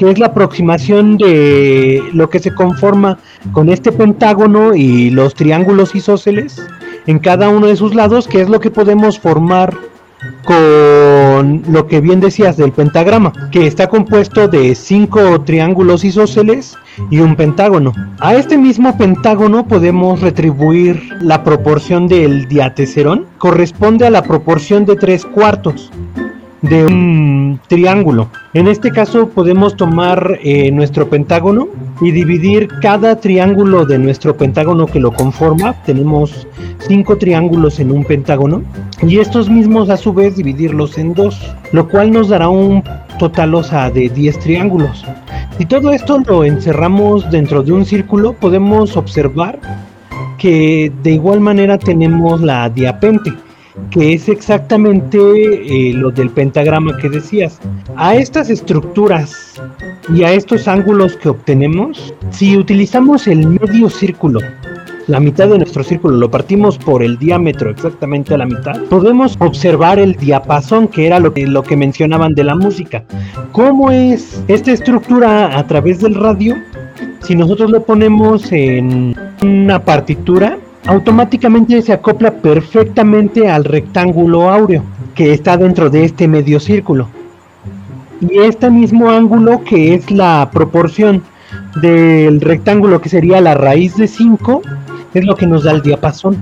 [0.00, 3.18] que es la aproximación de lo que se conforma
[3.52, 6.66] con este pentágono y los triángulos isósceles
[7.06, 9.76] en cada uno de sus lados, que es lo que podemos formar
[10.46, 16.78] con lo que bien decías del pentagrama, que está compuesto de cinco triángulos isósceles
[17.10, 17.92] y un pentágono.
[18.20, 24.96] A este mismo pentágono podemos retribuir la proporción del diateserón, corresponde a la proporción de
[24.96, 25.90] tres cuartos
[26.62, 28.28] de un triángulo.
[28.52, 31.68] En este caso podemos tomar eh, nuestro pentágono
[32.00, 35.74] y dividir cada triángulo de nuestro pentágono que lo conforma.
[35.84, 36.46] Tenemos
[36.78, 38.62] cinco triángulos en un pentágono
[39.02, 41.40] y estos mismos a su vez dividirlos en dos,
[41.72, 42.82] lo cual nos dará un
[43.18, 43.52] total
[43.92, 45.04] de 10 triángulos.
[45.58, 49.58] Si todo esto lo encerramos dentro de un círculo, podemos observar
[50.38, 53.30] que de igual manera tenemos la diapente
[53.90, 57.58] que es exactamente eh, lo del pentagrama que decías.
[57.96, 59.60] A estas estructuras
[60.14, 64.40] y a estos ángulos que obtenemos, si utilizamos el medio círculo,
[65.06, 69.36] la mitad de nuestro círculo lo partimos por el diámetro exactamente a la mitad, podemos
[69.40, 73.04] observar el diapasón, que era lo que, lo que mencionaban de la música.
[73.50, 76.56] ¿Cómo es esta estructura a través del radio?
[77.22, 84.82] Si nosotros lo ponemos en una partitura, automáticamente se acopla perfectamente al rectángulo áureo
[85.14, 87.08] que está dentro de este medio círculo.
[88.20, 91.22] Y este mismo ángulo que es la proporción
[91.80, 94.62] del rectángulo que sería la raíz de 5
[95.14, 96.36] es lo que nos da el diapasón,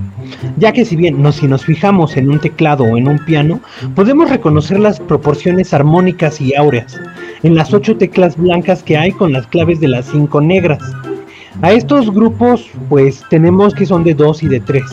[0.58, 3.60] ya que si bien no, si nos fijamos en un teclado o en un piano,
[3.94, 7.00] podemos reconocer las proporciones armónicas y áureas
[7.42, 10.82] en las ocho teclas blancas que hay con las claves de las cinco negras.
[11.60, 14.84] A estos grupos pues tenemos que son de 2 y de 3,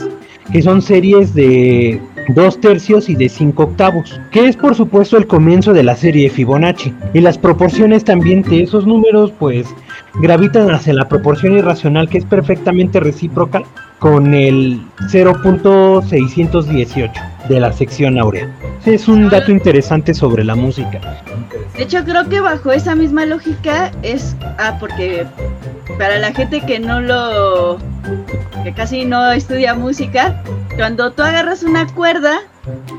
[0.52, 5.28] que son series de 2 tercios y de 5 octavos, que es por supuesto el
[5.28, 6.92] comienzo de la serie Fibonacci.
[7.14, 9.68] Y las proporciones también de esos números pues
[10.16, 13.62] gravitan hacia la proporción irracional que es perfectamente recíproca
[14.00, 14.82] con el
[15.12, 17.12] 0.618
[17.48, 18.50] de la sección áurea.
[18.86, 21.00] Es un dato interesante sobre la música.
[21.76, 24.36] De hecho, creo que bajo esa misma lógica es.
[24.60, 25.26] Ah, porque
[25.98, 27.78] para la gente que no lo.
[28.64, 30.42] que casi no estudia música,
[30.76, 32.40] cuando tú agarras una cuerda,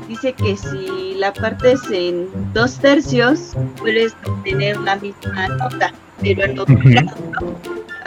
[0.07, 6.59] dice que si la partes en dos tercios, puedes obtener la misma nota, pero en
[6.59, 7.11] otro grado.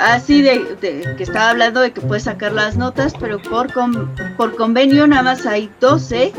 [0.01, 4.11] Así de, de, que estaba hablando de que puedes sacar las notas, pero por, con,
[4.39, 6.33] por convenio nada más hay 12,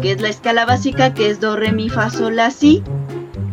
[0.00, 2.82] que es la escala básica, que es do, re, mi, fa, sol, la, si.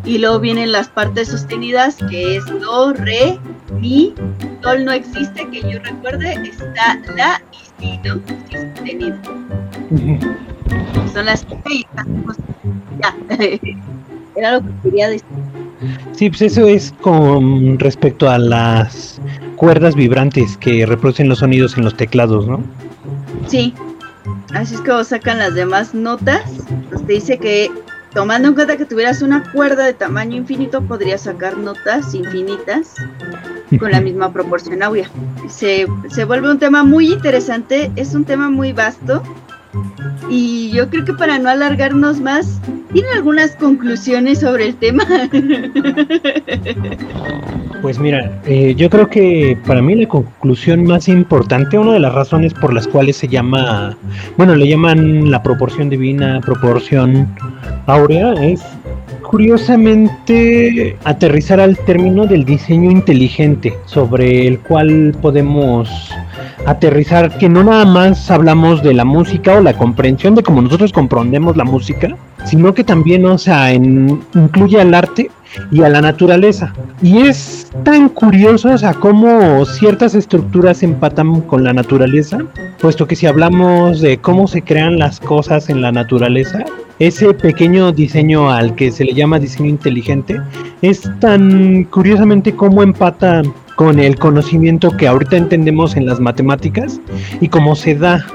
[0.05, 3.37] Y luego vienen las partes sostenidas, que es do, re,
[3.73, 4.13] mi,
[4.61, 8.21] sol no existe, que yo recuerde, está la y si, ¿no?
[8.49, 9.17] Si sostenido.
[11.13, 11.85] Son las que
[13.01, 13.15] ya.
[14.35, 15.64] Era lo que quería decir.
[16.13, 19.19] Sí, pues eso es con respecto a las
[19.55, 22.63] cuerdas vibrantes que reproducen los sonidos en los teclados, ¿no?
[23.47, 23.73] Sí,
[24.53, 26.43] así es como sacan las demás notas.
[26.89, 27.69] Pues te dice que
[28.13, 32.95] tomando en cuenta que tuvieras una cuerda de tamaño infinito, podrías sacar notas infinitas
[33.77, 34.79] con la misma proporción.
[35.49, 39.21] Se, se vuelve un tema muy interesante, es un tema muy vasto.
[40.29, 42.59] Y yo creo que para no alargarnos más,
[42.93, 45.05] ¿tiene algunas conclusiones sobre el tema?
[47.81, 52.15] Pues mira, eh, yo creo que para mí la conclusión más importante, una de las
[52.15, 53.95] razones por las cuales se llama,
[54.38, 57.27] bueno, le llaman la proporción divina, proporción
[57.85, 58.63] áurea, es
[59.25, 65.89] curiosamente aterrizar al término del diseño inteligente, sobre el cual podemos
[66.65, 70.91] aterrizar que no nada más hablamos de la música o la comprensión de cómo nosotros
[70.93, 75.29] comprendemos la música, sino que también, o sea, en, incluye al arte
[75.71, 76.73] y a la naturaleza.
[77.01, 82.39] Y es tan curioso, o sea, cómo ciertas estructuras empatan con la naturaleza,
[82.79, 86.63] puesto que si hablamos de cómo se crean las cosas en la naturaleza,
[86.99, 90.39] ese pequeño diseño al que se le llama diseño inteligente
[90.81, 93.41] es tan curiosamente cómo empata
[93.75, 97.01] con el conocimiento que ahorita entendemos en las matemáticas
[97.41, 98.25] y cómo se da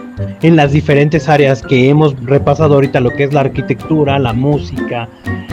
[0.43, 5.09] en las diferentes áreas que hemos repasado ahorita, lo que es la arquitectura, la música,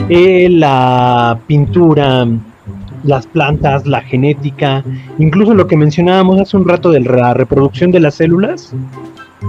[0.08, 2.26] eh, la pintura,
[3.04, 4.84] las plantas, la genética,
[5.18, 8.72] incluso lo que mencionábamos hace un rato de la reproducción de las células,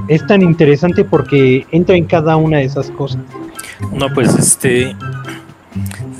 [0.07, 3.21] es tan interesante porque entra en cada una de esas cosas.
[3.93, 4.95] No, pues este.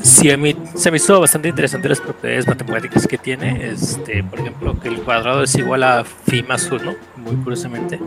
[0.01, 3.69] Sí, a mí se me hizo bastante interesante las propiedades matemáticas que tiene.
[3.69, 7.99] Este, por ejemplo, que el cuadrado es igual a phi más 1, muy curiosamente.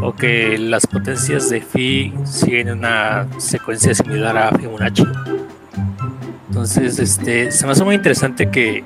[0.00, 5.04] O que las potencias de phi siguen una secuencia similar a Fibonacci.
[6.48, 8.82] Entonces, este, se me hace muy interesante que,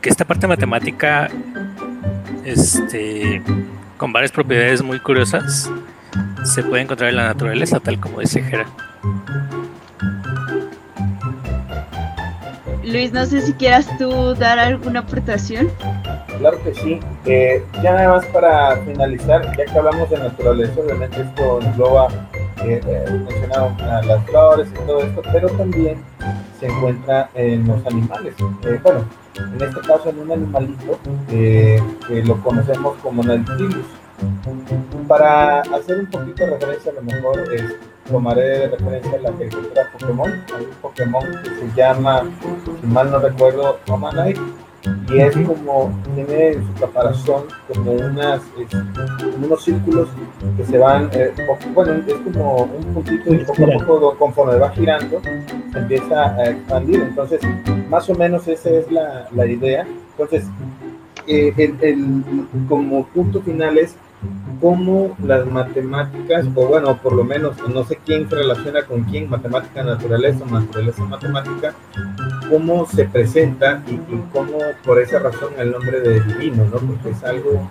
[0.00, 1.28] que esta parte matemática,
[2.44, 3.42] este,
[3.96, 5.68] con varias propiedades muy curiosas,
[6.44, 8.66] se puede encontrar en la naturaleza, tal como dice Jera.
[12.86, 15.68] Luis, no sé si quieras tú dar alguna aportación.
[16.38, 17.00] Claro que sí.
[17.24, 22.08] Eh, ya nada más para finalizar, ya que hablamos de naturaleza, obviamente esto engloba,
[22.64, 23.72] eh, eh, mencionado
[24.06, 25.98] las flores y todo esto, pero también
[26.60, 28.34] se encuentra en los animales.
[28.64, 29.04] Eh, bueno,
[29.36, 30.98] en este caso en un animalito
[31.30, 33.86] eh, que lo conocemos como Nautilus.
[35.08, 37.64] Para hacer un poquito de referencia, a lo mejor es,
[38.06, 40.30] tomaré de referencia la caricatura Pokémon.
[40.56, 42.22] Hay un Pokémon que se llama,
[42.80, 44.40] si mal no recuerdo, Omanite.
[45.12, 47.42] Y es como, tiene en su caparazón
[47.74, 48.72] como unas, es,
[49.44, 50.08] unos círculos
[50.56, 51.32] que se van, eh,
[51.74, 55.20] bueno, es como un puntito y poco a poco, conforme va girando,
[55.72, 57.00] se empieza a expandir.
[57.02, 57.40] Entonces,
[57.88, 59.84] más o menos esa es la, la idea.
[60.12, 60.44] Entonces,
[61.26, 63.96] eh, el, el- como punto final es
[64.60, 69.28] cómo las matemáticas, o bueno, por lo menos no sé quién se relaciona con quién,
[69.28, 71.74] matemática, naturaleza, naturaleza, matemática,
[72.50, 76.78] cómo se presenta y, y cómo por esa razón el nombre de divino, ¿no?
[76.78, 77.70] Porque es algo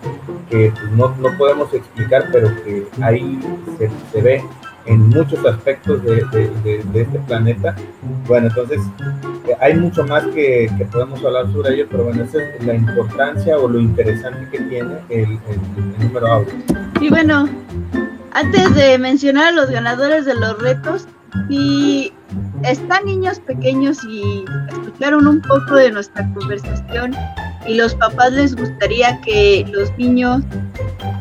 [0.49, 3.39] que pues, no, no podemos explicar, pero que ahí
[3.77, 4.43] se, se ve
[4.85, 6.19] en muchos aspectos de,
[6.93, 7.75] este planeta.
[8.27, 8.81] Bueno, entonces
[9.47, 13.57] eh, hay mucho más que, podemos hablar sobre ello, pero bueno, esa es la importancia
[13.57, 15.39] o lo interesante que tiene el,
[15.99, 16.53] número audio.
[17.01, 17.49] Y bueno,
[18.33, 21.07] antes de mencionar a los ganadores de los retos,
[21.47, 22.13] si
[22.63, 27.15] están niños pequeños y escucharon un poco de nuestra conversación
[27.67, 30.43] y los papás les gustaría que los niños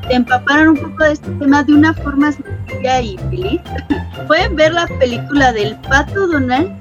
[0.07, 3.61] se empaparan un poco de este tema de una forma sencilla y feliz,
[4.27, 6.73] pueden ver la película del Pato Donald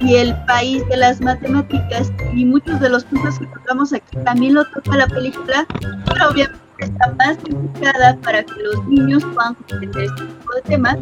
[0.00, 4.54] y el país de las matemáticas y muchos de los puntos que tocamos aquí también
[4.54, 5.66] lo toca la película,
[6.06, 10.96] pero obviamente está más enfocada para que los niños puedan comprender este tipo de temas,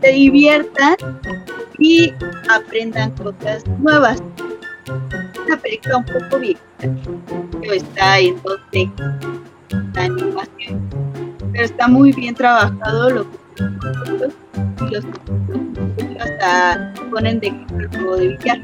[0.00, 0.96] se diviertan
[1.78, 2.12] y
[2.50, 4.22] aprendan cosas nuevas.
[5.46, 8.92] Una película un poco vieja, pero está en 2D,
[9.94, 10.90] la animación,
[11.52, 13.42] pero está muy bien trabajado lo que
[14.86, 15.04] y los
[16.20, 17.50] hasta ponen de
[17.92, 18.62] juego de billar.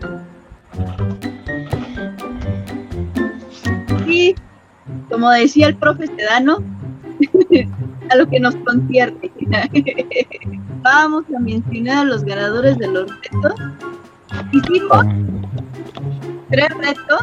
[5.11, 6.59] Como decía el profe Sedano,
[8.11, 9.31] a lo que nos concierne.
[10.83, 13.55] Vamos a mencionar a los ganadores de los retos.
[14.53, 15.05] Hicimos
[16.51, 17.21] tres retos.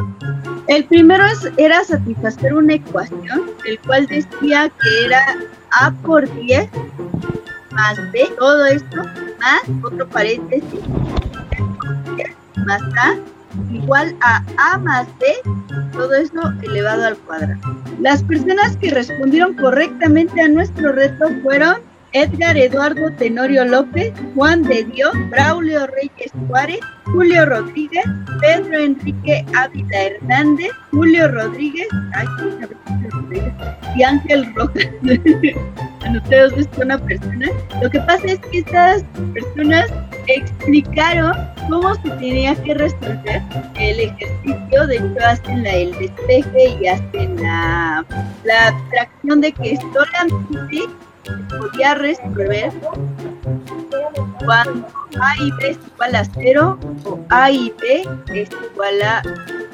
[0.67, 1.23] El primero
[1.57, 5.21] era satisfacer una ecuación, el cual decía que era
[5.79, 6.69] A por 10
[7.71, 8.97] más B, todo esto,
[9.39, 10.79] más otro paréntesis,
[12.65, 13.15] más A
[13.71, 15.25] igual a A más B,
[15.93, 17.59] todo esto elevado al cuadrado.
[17.99, 21.77] Las personas que respondieron correctamente a nuestro reto fueron
[22.15, 28.05] Edgar Eduardo Tenorio López, Juan de Dios, Braulio Reyes Juárez, Julio Rodríguez,
[28.39, 31.89] Pedro Enrique Ávila Hernández, Julio Rodríguez,
[33.97, 34.87] y Ángel Rojas.
[36.15, 37.47] ustedes ves una persona.
[37.81, 39.03] Lo que pasa es que estas
[39.33, 39.91] personas
[40.27, 41.33] explicaron
[41.69, 43.41] cómo se tenía que resolver
[43.77, 44.87] el ejercicio.
[44.87, 48.05] De hecho, hacen el despeje y hacen la,
[48.45, 50.83] la abstracción de que solamente
[51.59, 52.71] podía resolver
[54.45, 54.87] cuando
[55.21, 59.21] A y B es igual a 0 o A y B es igual a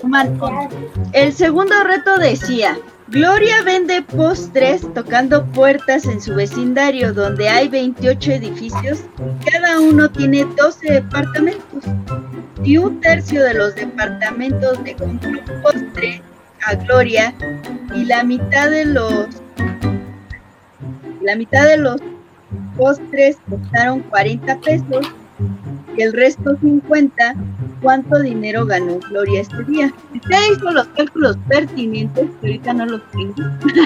[0.01, 0.69] un
[1.13, 2.77] El segundo reto decía,
[3.07, 9.01] Gloria vende postres tocando puertas en su vecindario donde hay 28 edificios,
[9.51, 11.83] cada uno tiene 12 departamentos.
[12.63, 15.31] Y un tercio de los departamentos le compró
[15.61, 16.21] postre
[16.65, 17.33] a Gloria
[17.95, 19.27] y la mitad de los
[21.21, 22.01] la mitad de los
[22.77, 25.07] postres costaron 40 pesos
[25.97, 27.35] y el resto 50.
[27.81, 29.93] ¿Cuánto dinero ganó Gloria este día?
[30.13, 33.33] Usted hizo los cálculos pertinentes, que ahorita no los tengo.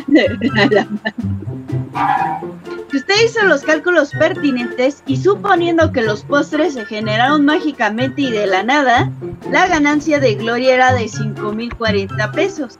[2.91, 8.31] si usted hizo los cálculos pertinentes y suponiendo que los postres se generaron mágicamente y
[8.31, 9.11] de la nada,
[9.49, 12.77] la ganancia de Gloria era de 5.040 pesos.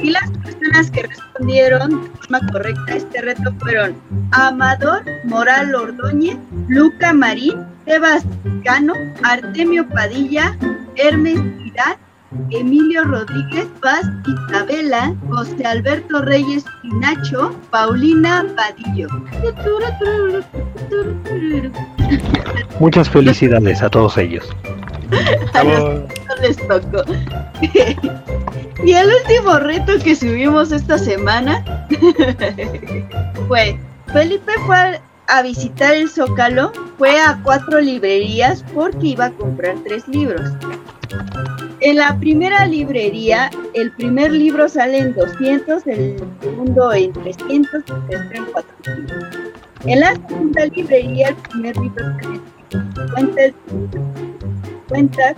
[0.00, 3.94] Y las personas que respondieron de forma correcta a este reto fueron
[4.32, 7.71] Amador Moral Ordóñez, Luca Marín,
[8.64, 10.56] Cano, Artemio Padilla,
[10.96, 11.96] Hermes Irán,
[12.50, 19.08] Emilio Rodríguez Paz, Isabela, José Alberto Reyes Pinacho, Paulina Padillo.
[22.78, 24.48] Muchas felicidades a todos ellos.
[26.40, 27.04] les tocó.
[28.84, 31.64] y el último reto que subimos esta semana
[33.48, 33.78] fue,
[34.12, 35.00] Felipe fue
[35.32, 40.42] a visitar el Zócalo, fue a cuatro librerías porque iba a comprar tres libros.
[41.80, 47.92] En la primera librería, el primer libro sale en 200, el segundo en 300 y
[47.92, 49.16] el tercero en 400.
[49.86, 53.54] En la segunda librería, el primer libro sale en 50, el
[54.88, 55.36] cuentas,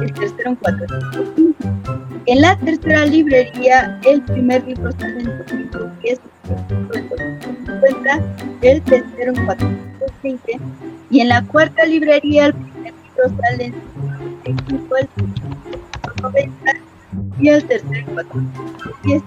[0.00, 1.54] el tercero en 405.
[2.26, 8.22] En la tercera librería, el primer libro sale en 2010,
[8.62, 10.60] el tercero en 420.
[11.10, 13.64] Y en la cuarta librería, el primer libro sale
[14.44, 15.58] en 2005, el segundo
[17.40, 19.22] y el tercero en 410.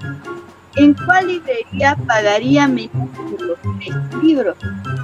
[0.77, 4.55] ¿En cuál librería pagaría menos por los tres libros?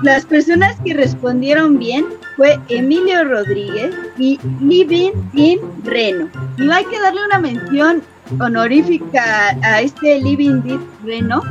[0.02, 2.06] Las personas que respondieron bien
[2.38, 6.30] fue Emilio Rodríguez y Living in Reno.
[6.58, 8.02] Y hay que darle una mención
[8.40, 11.42] honorífica a este Living in Reno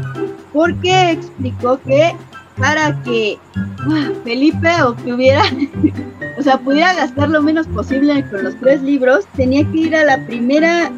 [0.52, 2.14] porque explicó que
[2.56, 5.42] para que ah, Felipe obtuviera,
[6.38, 10.04] o sea, pudiera gastar lo menos posible con los tres libros, tenía que ir a
[10.04, 10.90] la primera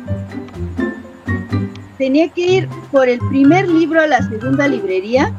[1.98, 5.34] tenía que ir por el primer libro a la segunda librería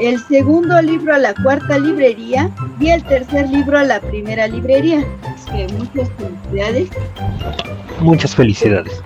[0.00, 2.50] el segundo libro a la cuarta librería
[2.80, 5.04] y el tercer libro a la primera librería.
[5.36, 6.88] Es que muchas felicidades.
[8.00, 9.02] Muchas felicidades.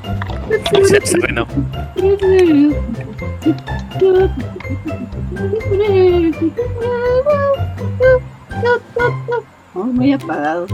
[9.75, 10.67] Oh, muy apagado.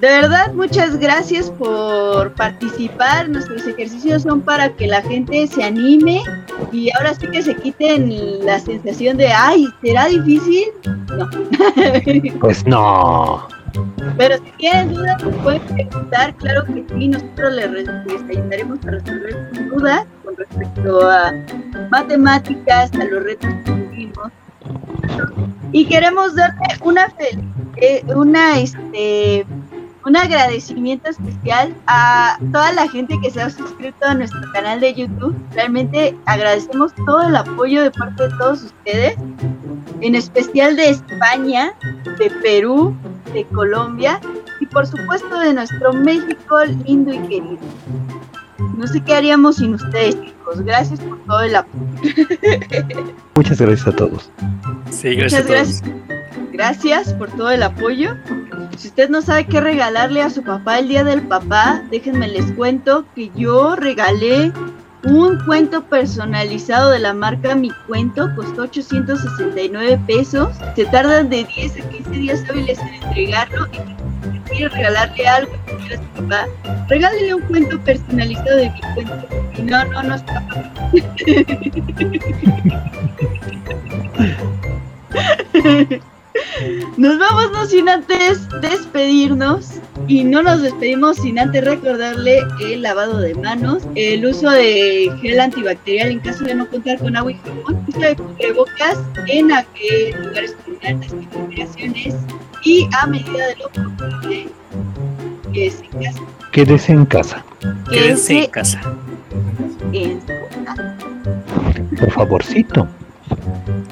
[0.00, 3.28] De verdad, muchas gracias por participar.
[3.28, 6.22] Nuestros ejercicios son para que la gente se anime
[6.72, 10.64] y ahora sí que se quiten la sensación de, ay, ¿será difícil?
[11.16, 11.28] No.
[12.40, 13.46] Pues no.
[14.16, 16.34] Pero si tienen dudas, nos pueden preguntar.
[16.36, 21.32] Claro que sí, nosotros les, les ayudaremos a resolver sus dudas con respecto a
[21.90, 24.32] matemáticas, a los retos que tuvimos.
[25.72, 27.08] Y queremos darte una
[27.76, 29.44] eh, una este
[30.06, 34.94] un agradecimiento especial a toda la gente que se ha suscrito a nuestro canal de
[34.94, 35.34] YouTube.
[35.52, 39.16] Realmente agradecemos todo el apoyo de parte de todos ustedes,
[40.00, 41.72] en especial de España,
[42.18, 42.94] de Perú,
[43.32, 44.20] de Colombia
[44.60, 47.58] y por supuesto de nuestro México lindo y querido.
[48.76, 50.60] No sé qué haríamos sin ustedes, chicos.
[50.62, 51.84] Gracias por todo el apoyo.
[53.34, 54.30] Muchas gracias a todos.
[54.90, 55.82] Sí, gracias Muchas a todos.
[55.82, 56.14] gracias.
[56.52, 58.16] Gracias por todo el apoyo.
[58.76, 62.50] Si usted no sabe qué regalarle a su papá el día del papá, déjenme les
[62.52, 64.52] cuento que yo regalé
[65.04, 70.56] un cuento personalizado de la marca Mi Cuento, costó 869 pesos.
[70.74, 73.76] Se tardan de 10 a 15 días hábiles en entregarlo y
[74.32, 76.46] si quiere regalarle algo a su papá,
[76.88, 79.28] regálele un cuento personalizado de Mi Cuento.
[79.56, 80.42] Y no, no, no está
[86.96, 93.18] Nos vamos no sin antes despedirnos y no nos despedimos sin antes recordarle el lavado
[93.18, 97.38] de manos, el uso de gel antibacterial en caso de no contar con agua y
[97.38, 102.14] jabón, uso de cubrebocas en aquellos lugares con altas concentraciones
[102.64, 104.48] y a medida de lo posible
[105.54, 106.22] quédese en casa.
[106.52, 107.44] Quédese en casa,
[107.90, 108.80] Quédense en casa.
[109.92, 110.96] en casa.
[111.98, 112.88] por favorcito.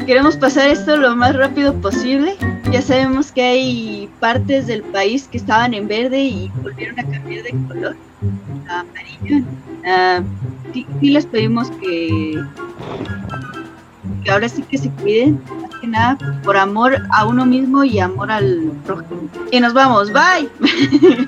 [0.06, 2.36] Queremos pasar esto lo más rápido posible.
[2.70, 7.44] Ya sabemos que hay partes del país que estaban en verde y volvieron a cambiar
[7.44, 7.96] de color
[8.68, 9.46] a amarillo.
[10.72, 12.42] Sí, sí les pedimos que,
[14.24, 17.98] que ahora sí que se cuiden, más que nada por amor a uno mismo y
[18.00, 19.28] amor al prójimo.
[19.50, 20.48] Y nos vamos, bye.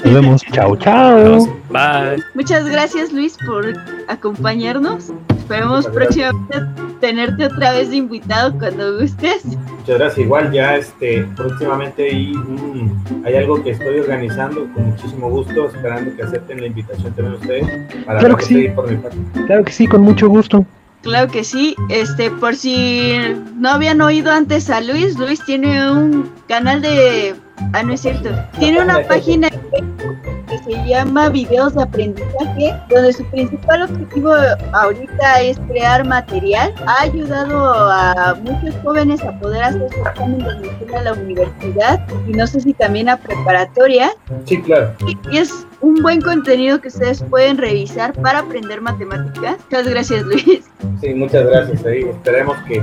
[0.05, 0.43] Nos vemos.
[0.53, 1.47] Chao, chao.
[1.71, 2.23] Bye.
[2.35, 3.75] Muchas gracias Luis por
[4.09, 5.13] acompañarnos.
[5.45, 6.59] Esperemos próximamente
[7.01, 9.45] tenerte otra vez de invitado cuando gustes.
[9.45, 10.19] Muchas gracias.
[10.19, 16.63] Igual ya este, próximamente hay, algo que estoy organizando con muchísimo gusto, esperando que acepten
[16.63, 18.55] la invitación también ustedes para Claro que sí.
[18.55, 19.19] seguir por mi parte.
[19.47, 20.65] Claro que sí, con mucho gusto.
[21.03, 23.19] Claro que sí, este, por si
[23.57, 27.35] no habían oído antes a Luis, Luis tiene un canal de,
[27.73, 33.25] ah no es cierto, tiene una página que se llama Videos de Aprendizaje, donde su
[33.27, 34.33] principal objetivo
[34.73, 36.75] ahorita es crear material.
[36.87, 42.07] Ha ayudado a muchos jóvenes a poder hacer su examen de admisión a la universidad
[42.29, 44.11] y no sé si también a preparatoria.
[44.45, 44.95] Sí, claro.
[45.31, 49.59] Y es un buen contenido que ustedes pueden revisar para aprender matemáticas.
[49.71, 50.71] Muchas gracias Luis.
[51.01, 51.85] Sí, muchas gracias.
[51.85, 52.83] Ahí esperemos que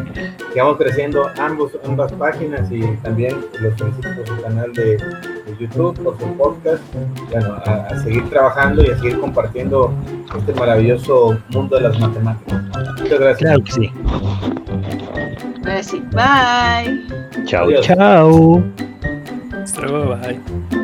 [0.49, 5.99] sigamos creciendo ambos, ambas páginas y también los felicito por su canal de, de YouTube,
[6.03, 6.83] por su podcast.
[7.31, 9.91] Bueno, a, a seguir trabajando y a seguir compartiendo
[10.37, 12.63] este maravilloso mundo de las matemáticas.
[12.99, 13.37] Muchas gracias.
[13.39, 13.91] Claro que sí.
[15.65, 17.45] Ahora sí, bye.
[17.45, 17.85] Chao, Adiós.
[17.85, 18.63] chao.
[19.63, 20.80] Hasta luego, bye.